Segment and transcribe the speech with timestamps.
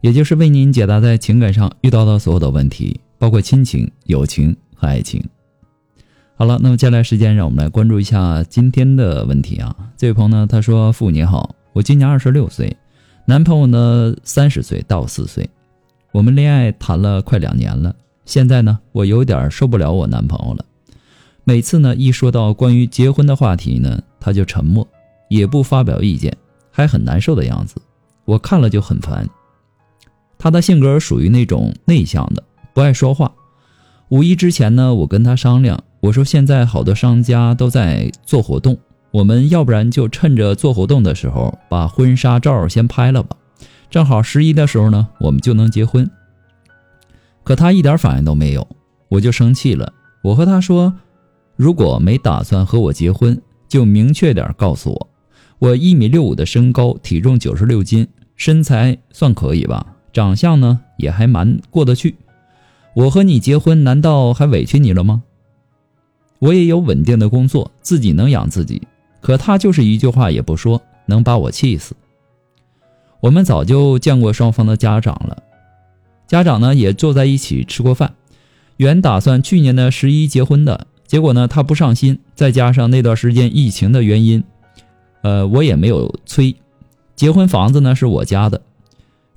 [0.00, 5.22] 也就是为您解答在情感上遇到的所有的问题，包括亲情、友情和爱情。
[6.36, 9.74] 好了，那么接下来时间，让我们来关注一下今天的问题啊。
[9.96, 12.76] 这位朋友呢，他说：“父你好，我今年二十六岁，
[13.26, 15.50] 男朋友呢三十岁到四岁，
[16.12, 17.92] 我们恋爱谈了快两年了。
[18.24, 20.64] 现在呢，我有点受不了我男朋友了。
[21.42, 24.86] 每次呢，一说到关于结婚的话题呢，他就沉默，
[25.28, 26.36] 也不发表意见，
[26.70, 27.82] 还很难受的样子，
[28.24, 29.28] 我看了就很烦。”
[30.38, 32.42] 他的性格属于那种内向的，
[32.72, 33.32] 不爱说话。
[34.10, 38.78] 五一之前呢，我跟他商量，我说现在好多商家都在做活动，
[39.10, 43.36] 我们要不然就趁着做活动的时候把婚纱照先拍了吧，
[43.90, 46.08] 正好十一的时候呢，我们就能结婚。
[47.44, 48.66] 可他一点反应都没有，
[49.08, 49.92] 我就生气了。
[50.22, 50.94] 我和他说，
[51.56, 55.08] 如果没打算和我结婚，就明确点告诉我。
[55.58, 59.84] 我一米六五的身高，体重九十六斤，身材算可以吧？
[60.12, 62.16] 长相呢也还蛮过得去，
[62.94, 65.22] 我和你结婚难道还委屈你了吗？
[66.40, 68.82] 我也有稳定的工作，自己能养自己，
[69.20, 71.94] 可他就是一句话也不说，能把我气死。
[73.20, 75.42] 我们早就见过双方的家长了，
[76.28, 78.14] 家长呢也坐在一起吃过饭，
[78.76, 84.44] 原打算去年的十一结婚的，结果呢他不上心，再加上那段时间疫情的原因，
[85.22, 86.54] 呃我也没有催，
[87.16, 88.62] 结婚房子呢是我家的。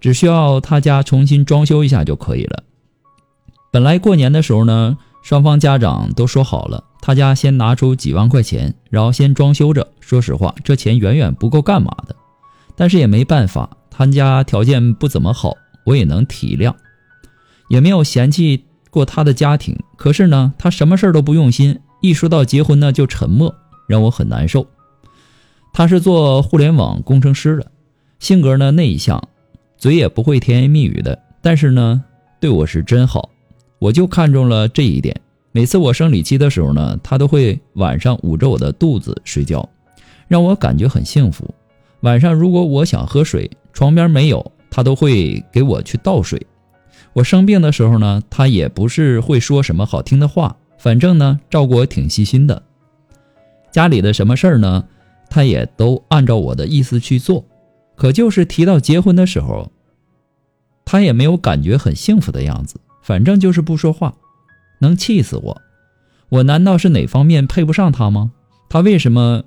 [0.00, 2.64] 只需要他家重新装修一下就可以了。
[3.70, 9.86] 本来过年的时候呢，双方家长都说好了，他家先拿出几万块钱，然后先装修着。
[10.00, 12.16] 说实话，这钱远远不够干嘛的，
[12.74, 16.74] 但是也没办法，他家条件不怎么好，我也能体谅，
[17.68, 19.78] 也没有嫌弃过他的家庭。
[19.96, 23.54] 可是呢，他什么事儿都不用心，一说到结婚呢就沉默，
[23.86, 24.66] 让我很难受。
[25.72, 27.70] 他是做互联网工程师的，
[28.18, 29.22] 性格呢内向。
[29.80, 32.04] 嘴也不会甜言蜜语的，但是呢，
[32.38, 33.30] 对我是真好，
[33.78, 35.18] 我就看中了这一点。
[35.52, 39.66] 每次我生理期的时候呢，他都会晚上捂着我的肚子睡觉，
[40.28, 41.48] 让我感觉很幸福。
[42.00, 46.46] 晚上如果我想喝水，床边没有，他都会给我去倒水。
[47.14, 52.62] 我生病的时候呢，他也不是会说什么好听的话，反正呢，照顾我挺细心的。
[53.72, 54.84] 家里的什么事儿呢，
[55.30, 57.42] 他也都按照我的意思去做。
[58.00, 59.70] 可就是提到结婚的时候，
[60.86, 64.14] 他也没有感觉很幸福的样子，反正就是不说话，
[64.78, 65.60] 能气死我！
[66.30, 68.32] 我难道是哪方面配不上他吗？
[68.70, 69.44] 他为什么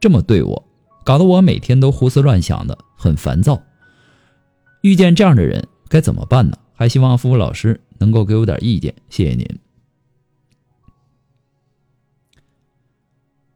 [0.00, 0.66] 这么对我，
[1.04, 3.62] 搞得我每天都胡思乱想的，很烦躁。
[4.80, 6.58] 遇见这样的人该怎么办呢？
[6.74, 9.46] 还希望付付老师能够给我点意见，谢谢您。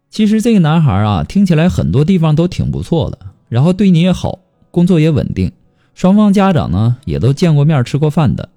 [0.08, 3.34] 其实这个男孩啊，听起来很多地方都挺不错的。
[3.48, 5.52] 然后对你也好，工作也稳定，
[5.94, 8.50] 双方家长呢也都见过面吃过饭的，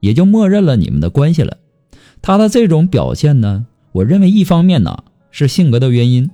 [0.00, 1.56] 也就默认了你们的关系了。
[2.20, 6.30] 他的这种表现呢，我认为一方面呢是性格的原因，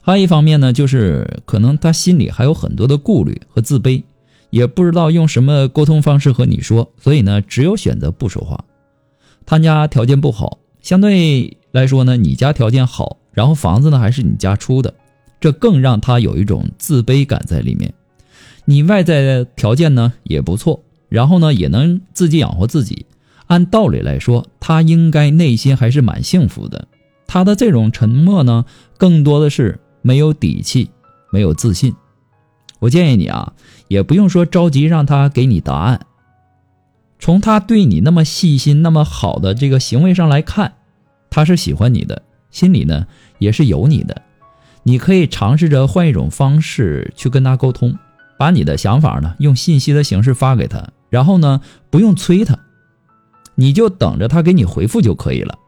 [0.00, 4.02] 还有一方面呢就是可能他心里还有很多的顾虑和自卑，
[4.50, 8.64] 也不知道用什么沟通方式和你说，所以呢只有选择不说话。
[9.44, 14.92] 他家条件不好，相对来说呢你家条件好，然后房子呢还是你家出的。
[15.40, 17.92] 这更让他有一种自卑感在里面。
[18.64, 23.06] 你外在的条件呢也不错，然后呢也能自己养活自己。
[23.46, 26.88] 按道理来说，他应该内心还是蛮幸福的。
[27.28, 28.64] 他的这种沉默呢，
[28.96, 30.90] 更多的是没有底气，
[31.30, 31.94] 没有自信。
[32.80, 33.52] 我建议你啊，
[33.88, 36.06] 也不用说着急让他给你答案。
[37.18, 40.74] 从他对你那么细心、那么好的这个行为上来看，
[41.30, 43.06] 他是喜欢你的，心里呢
[43.38, 44.22] 也是有你的。
[44.88, 47.98] 你可以尝试着换一种方式去跟他沟通，
[48.38, 51.60] 把你的想法呢用信息的形式发给他，然后呢
[51.90, 52.56] 不用催他，
[53.56, 55.58] 你就等着他给你回复就可以了。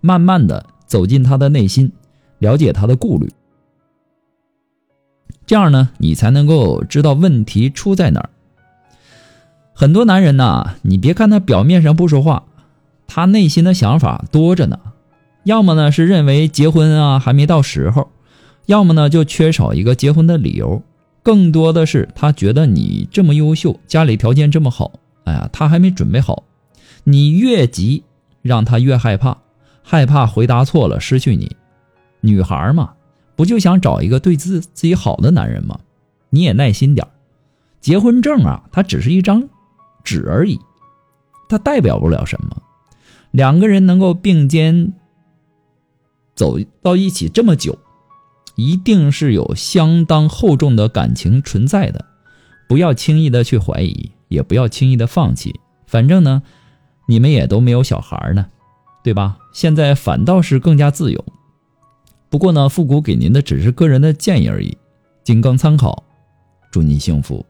[0.00, 1.90] 慢慢的走进他的内心，
[2.38, 3.32] 了解他的顾虑，
[5.44, 8.30] 这样呢你才能够知道问题出在哪儿。
[9.74, 12.44] 很多男人呐，你别看他表面上不说话，
[13.08, 14.78] 他内心的想法多着呢。
[15.42, 18.08] 要么呢是认为结婚啊还没到时候。
[18.66, 20.82] 要么呢，就缺少一个结婚的理由。
[21.22, 24.92] 更多的是他觉得你这么优秀，家里条件这么好，
[25.24, 26.44] 哎呀，他还没准备好。
[27.04, 28.02] 你越急，
[28.42, 29.38] 让他越害怕，
[29.82, 31.56] 害怕回答错了失去你。
[32.20, 32.94] 女孩嘛，
[33.36, 35.78] 不就想找一个对自自己好的男人吗？
[36.30, 37.06] 你也耐心点
[37.80, 39.48] 结婚证啊，它只是一张
[40.02, 40.58] 纸而已，
[41.48, 42.62] 它代表不了什么。
[43.30, 44.92] 两个人能够并肩
[46.34, 47.78] 走到一起这么久，
[48.62, 52.04] 一定是有相当厚重的感情存在的。
[52.68, 55.58] 不要轻易的去怀疑，也不要轻易的放弃。
[55.86, 56.42] 反正呢，
[57.06, 58.46] 你们也都没有小孩呢，
[59.02, 59.38] 对吧？
[59.52, 61.24] 现在反倒是更加自由。
[62.30, 64.76] 不过呢，复古给您的只是个人的建议而已，
[65.22, 66.04] 仅供参考。
[66.70, 67.44] 祝您幸福。